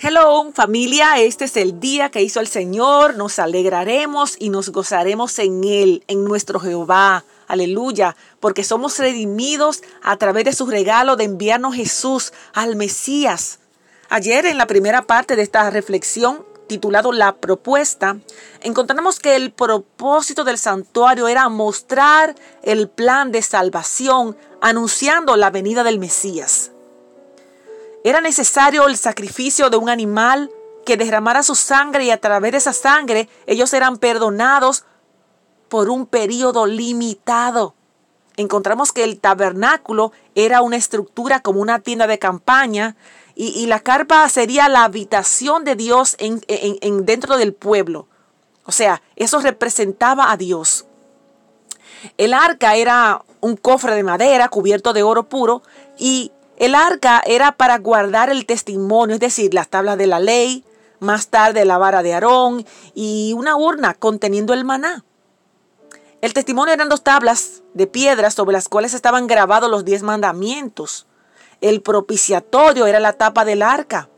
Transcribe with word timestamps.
Hello 0.00 0.52
familia, 0.54 1.18
este 1.18 1.46
es 1.46 1.56
el 1.56 1.80
día 1.80 2.08
que 2.08 2.22
hizo 2.22 2.38
el 2.38 2.46
Señor, 2.46 3.16
nos 3.16 3.40
alegraremos 3.40 4.36
y 4.38 4.48
nos 4.48 4.68
gozaremos 4.68 5.36
en 5.40 5.64
Él, 5.64 6.04
en 6.06 6.24
nuestro 6.24 6.60
Jehová. 6.60 7.24
Aleluya, 7.48 8.14
porque 8.38 8.62
somos 8.62 8.96
redimidos 9.00 9.82
a 10.00 10.16
través 10.16 10.44
de 10.44 10.52
su 10.52 10.66
regalo 10.66 11.16
de 11.16 11.24
enviarnos 11.24 11.74
Jesús 11.74 12.32
al 12.54 12.76
Mesías. 12.76 13.58
Ayer 14.08 14.46
en 14.46 14.56
la 14.56 14.68
primera 14.68 15.02
parte 15.02 15.34
de 15.34 15.42
esta 15.42 15.68
reflexión 15.68 16.46
titulado 16.68 17.10
La 17.10 17.34
propuesta, 17.34 18.18
encontramos 18.60 19.18
que 19.18 19.34
el 19.34 19.50
propósito 19.50 20.44
del 20.44 20.58
santuario 20.58 21.26
era 21.26 21.48
mostrar 21.48 22.36
el 22.62 22.88
plan 22.88 23.32
de 23.32 23.42
salvación 23.42 24.36
anunciando 24.60 25.34
la 25.34 25.50
venida 25.50 25.82
del 25.82 25.98
Mesías. 25.98 26.70
Era 28.08 28.22
necesario 28.22 28.86
el 28.86 28.96
sacrificio 28.96 29.68
de 29.68 29.76
un 29.76 29.90
animal 29.90 30.50
que 30.86 30.96
derramara 30.96 31.42
su 31.42 31.54
sangre 31.54 32.06
y 32.06 32.10
a 32.10 32.18
través 32.18 32.52
de 32.52 32.56
esa 32.56 32.72
sangre 32.72 33.28
ellos 33.46 33.74
eran 33.74 33.98
perdonados 33.98 34.86
por 35.68 35.90
un 35.90 36.06
periodo 36.06 36.64
limitado. 36.64 37.74
Encontramos 38.38 38.92
que 38.92 39.04
el 39.04 39.20
tabernáculo 39.20 40.12
era 40.34 40.62
una 40.62 40.76
estructura 40.76 41.40
como 41.40 41.60
una 41.60 41.80
tienda 41.80 42.06
de 42.06 42.18
campaña 42.18 42.96
y, 43.34 43.66
la 43.66 43.80
carpa 43.80 44.26
sería 44.30 44.70
la 44.70 44.84
habitación 44.84 45.64
de 45.64 45.76
Dios 45.76 46.16
en, 46.18 46.40
en, 46.48 47.04
dentro 47.04 47.36
del 47.36 47.52
pueblo. 47.52 48.08
O 48.64 48.72
sea, 48.72 49.02
eso 49.16 49.38
representaba 49.40 50.32
a 50.32 50.38
Dios. 50.38 50.86
El 52.16 52.32
arca 52.32 52.74
era 52.74 53.22
un 53.40 53.56
cofre 53.56 53.94
de 53.94 54.02
madera 54.02 54.48
cubierto 54.48 54.94
de 54.94 55.02
oro 55.02 55.28
puro 55.28 55.62
y 55.98 56.32
el 56.58 56.74
arca 56.74 57.22
era 57.24 57.52
para 57.52 57.78
guardar 57.78 58.30
el 58.30 58.44
testimonio, 58.44 59.14
es 59.14 59.20
decir, 59.20 59.54
las 59.54 59.68
tablas 59.68 59.96
de 59.96 60.08
la 60.08 60.18
ley, 60.18 60.64
más 60.98 61.28
tarde 61.28 61.64
la 61.64 61.78
vara 61.78 62.02
de 62.02 62.14
Aarón 62.14 62.66
y 62.94 63.32
una 63.36 63.56
urna 63.56 63.94
conteniendo 63.94 64.52
el 64.52 64.64
maná. 64.64 65.04
El 66.20 66.34
testimonio 66.34 66.74
eran 66.74 66.88
dos 66.88 67.04
tablas 67.04 67.62
de 67.74 67.86
piedra 67.86 68.32
sobre 68.32 68.52
las 68.52 68.68
cuales 68.68 68.92
estaban 68.92 69.28
grabados 69.28 69.70
los 69.70 69.84
diez 69.84 70.02
mandamientos. 70.02 71.06
El 71.60 71.80
propiciatorio 71.80 72.88
era 72.88 72.98
la 72.98 73.12
tapa 73.12 73.44
del 73.44 73.62
arca. 73.62 74.08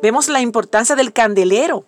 Vemos 0.00 0.28
la 0.28 0.40
importancia 0.40 0.96
del 0.96 1.12
candelero. 1.12 1.84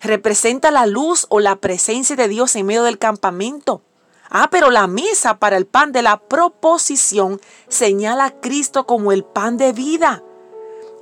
Representa 0.00 0.70
la 0.70 0.86
luz 0.86 1.26
o 1.30 1.40
la 1.40 1.56
presencia 1.56 2.14
de 2.14 2.28
Dios 2.28 2.54
en 2.54 2.66
medio 2.66 2.84
del 2.84 2.98
campamento. 2.98 3.82
Ah, 4.36 4.48
pero 4.50 4.72
la 4.72 4.88
mesa 4.88 5.38
para 5.38 5.56
el 5.56 5.64
pan 5.64 5.92
de 5.92 6.02
la 6.02 6.18
proposición 6.18 7.40
señala 7.68 8.24
a 8.24 8.40
Cristo 8.40 8.84
como 8.84 9.12
el 9.12 9.22
pan 9.22 9.56
de 9.56 9.72
vida. 9.72 10.24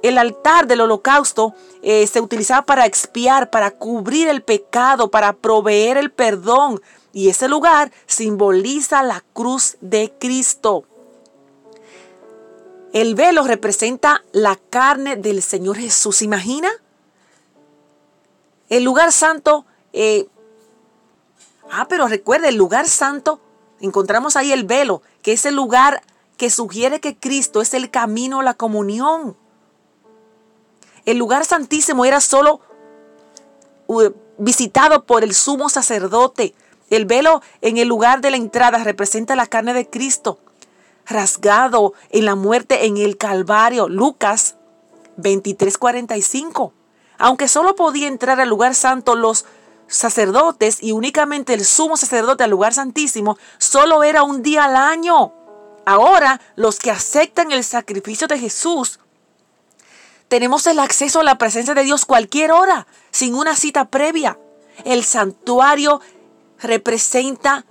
El 0.02 0.18
altar 0.18 0.66
del 0.66 0.82
holocausto 0.82 1.54
eh, 1.80 2.06
se 2.06 2.20
utilizaba 2.20 2.66
para 2.66 2.84
expiar, 2.84 3.48
para 3.48 3.70
cubrir 3.70 4.28
el 4.28 4.42
pecado, 4.42 5.10
para 5.10 5.32
proveer 5.32 5.96
el 5.96 6.12
perdón. 6.12 6.82
Y 7.14 7.30
ese 7.30 7.48
lugar 7.48 7.90
simboliza 8.04 9.02
la 9.02 9.24
cruz 9.32 9.78
de 9.80 10.12
Cristo. 10.20 10.84
El 12.92 13.14
velo 13.14 13.44
representa 13.44 14.22
la 14.32 14.56
carne 14.56 15.16
del 15.16 15.40
Señor 15.40 15.78
Jesús. 15.78 16.16
¿Se 16.16 16.26
imagina? 16.26 16.68
El 18.68 18.84
lugar 18.84 19.10
santo 19.10 19.64
eh, 19.94 20.26
Ah, 21.70 21.86
pero 21.88 22.08
recuerde, 22.08 22.48
el 22.48 22.56
lugar 22.56 22.88
santo, 22.88 23.40
encontramos 23.80 24.36
ahí 24.36 24.52
el 24.52 24.64
velo, 24.64 25.02
que 25.22 25.32
es 25.32 25.46
el 25.46 25.54
lugar 25.54 26.02
que 26.36 26.50
sugiere 26.50 27.00
que 27.00 27.16
Cristo 27.16 27.60
es 27.60 27.74
el 27.74 27.90
camino 27.90 28.40
a 28.40 28.42
la 28.42 28.54
comunión. 28.54 29.36
El 31.04 31.18
lugar 31.18 31.44
santísimo 31.44 32.04
era 32.04 32.20
solo 32.20 32.60
visitado 34.38 35.04
por 35.04 35.24
el 35.24 35.34
sumo 35.34 35.68
sacerdote. 35.68 36.54
El 36.90 37.06
velo 37.06 37.42
en 37.60 37.78
el 37.78 37.88
lugar 37.88 38.20
de 38.20 38.30
la 38.30 38.36
entrada 38.36 38.78
representa 38.78 39.36
la 39.36 39.46
carne 39.46 39.72
de 39.72 39.88
Cristo, 39.88 40.38
rasgado 41.06 41.92
en 42.10 42.24
la 42.24 42.34
muerte 42.34 42.86
en 42.86 42.96
el 42.96 43.16
Calvario. 43.16 43.88
Lucas 43.88 44.56
23:45. 45.16 46.72
Aunque 47.18 47.48
solo 47.48 47.76
podía 47.76 48.08
entrar 48.08 48.40
al 48.40 48.48
lugar 48.48 48.74
santo 48.74 49.14
los 49.14 49.44
sacerdotes 49.92 50.78
y 50.82 50.92
únicamente 50.92 51.54
el 51.54 51.64
sumo 51.64 51.96
sacerdote 51.96 52.44
al 52.44 52.50
lugar 52.50 52.74
santísimo 52.74 53.38
solo 53.58 54.02
era 54.02 54.22
un 54.22 54.42
día 54.42 54.64
al 54.64 54.76
año. 54.76 55.32
Ahora 55.84 56.40
los 56.56 56.78
que 56.78 56.90
aceptan 56.90 57.52
el 57.52 57.62
sacrificio 57.62 58.26
de 58.26 58.38
Jesús 58.38 58.98
tenemos 60.32 60.66
el 60.66 60.78
acceso 60.78 61.20
a 61.20 61.24
la 61.24 61.36
presencia 61.36 61.74
de 61.74 61.84
Dios 61.84 62.06
cualquier 62.06 62.52
hora, 62.52 62.86
sin 63.10 63.34
una 63.34 63.54
cita 63.54 63.90
previa. 63.90 64.38
El 64.86 65.04
santuario 65.04 66.00
representa 66.58 67.66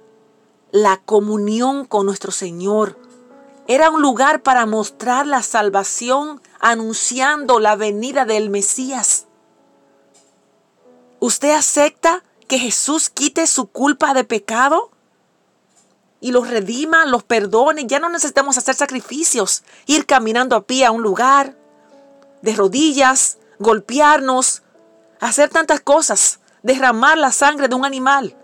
la 0.72 0.98
comunión 0.98 1.86
con 1.86 2.06
nuestro 2.06 2.32
Señor. 2.32 3.00
Era 3.68 3.90
un 3.90 4.03
lugar 4.03 4.44
para 4.44 4.68
mostrar 4.68 5.26
la 5.26 5.42
salvación, 5.42 6.40
anunciando 6.59 7.59
la 7.59 7.76
venida 7.76 8.26
del 8.26 8.52
Mesías. 8.52 9.26
¿Usted 11.22 11.52
acepta 11.52 12.24
que 12.48 12.58
Jesús 12.58 13.12
quite 13.12 13.46
su 13.46 13.68
culpa 13.68 14.16
de 14.16 14.24
pecado? 14.24 14.90
Y 16.20 16.32
los 16.32 16.50
redima, 16.50 17.06
los 17.06 17.22
perdone. 17.22 17.86
Ya 17.86 18.00
no 18.00 18.09
necesitamos 18.09 18.58
hacer 18.58 18.74
sacrificios, 18.74 19.62
ir 19.86 20.08
caminando 20.08 20.56
a 20.56 20.66
pie 20.66 20.84
a 20.84 20.90
un 20.90 21.04
lugar, 21.04 21.56
de 22.42 22.56
rodillas, 22.56 23.38
golpearnos, 23.59 24.64
hacer 25.20 25.50
tantas 25.50 25.80
cosas, 25.82 26.40
derramar 26.64 27.20
la 27.20 27.32
sangre 27.32 27.68
de 27.68 27.76
un 27.76 27.86
animal. 27.86 28.36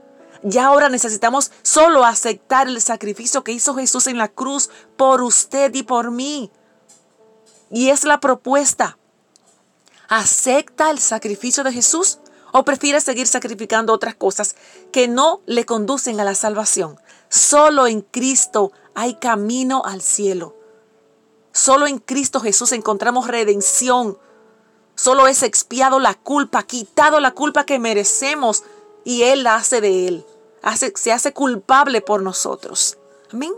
Ya 0.44 0.68
ahora 0.68 0.90
necesitamos 0.90 1.52
solo 1.64 2.06
aceptar 2.06 2.68
el 2.68 2.80
sacrificio 2.80 3.44
que 3.44 3.54
hizo 3.54 3.74
Jesús 3.74 4.06
en 4.06 4.20
la 4.20 4.28
cruz 4.28 4.70
por 4.98 5.24
usted 5.24 5.74
y 5.74 5.82
por 5.82 6.12
mí. 6.12 6.52
Y 7.72 7.90
es 7.90 8.04
la 8.04 8.20
propuesta. 8.20 9.00
¿Acepta 10.10 10.92
el 10.92 11.00
sacrificio 11.00 11.64
de 11.64 11.74
Jesús? 11.74 12.20
¿O 12.52 12.64
prefiere 12.64 13.02
seguir 13.02 13.28
sacrificando 13.28 13.94
otras 13.94 14.16
cosas 14.16 14.56
que 14.92 15.08
no 15.08 15.42
le 15.46 15.66
conducen 15.66 16.20
a 16.20 16.24
la 16.24 16.36
salvación? 16.36 17.00
Solo 17.30 17.88
en 17.88 18.02
Cristo 18.02 18.72
hay 18.96 19.16
camino 19.16 19.84
al 19.86 20.02
cielo. 20.02 20.56
Solo 21.52 21.88
en 21.88 22.00
Cristo 22.00 22.40
Jesús 22.40 22.72
encontramos 22.72 23.28
redención. 23.28 24.18
Solo 24.96 25.28
es 25.28 25.44
expiado 25.44 26.00
la 26.00 26.14
culpa, 26.14 26.64
quitado 26.64 27.20
la 27.20 27.32
culpa 27.32 27.66
que 27.66 27.80
merecemos 27.80 28.64
y 29.04 29.24
Él 29.24 29.44
la 29.44 29.56
hace 29.56 29.82
de 29.82 30.08
Él. 30.08 30.26
se 30.96 31.12
hace 31.12 31.34
culpable 31.34 32.02
por 32.02 32.22
nosotros. 32.22 32.98
Amén. 33.32 33.54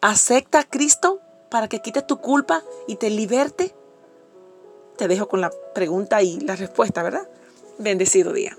¿Acepta 0.00 0.60
a 0.60 0.64
Cristo 0.64 1.20
para 1.50 1.68
que 1.68 1.80
quite 1.80 2.02
tu 2.02 2.20
culpa 2.20 2.62
y 2.86 2.96
te 2.96 3.10
liberte? 3.10 3.74
Te 4.96 5.08
dejo 5.08 5.28
con 5.28 5.40
la 5.40 5.50
pregunta 5.74 6.22
y 6.22 6.40
la 6.40 6.56
respuesta, 6.56 7.02
¿verdad? 7.02 7.28
Bendecido 7.78 8.32
día. 8.32 8.56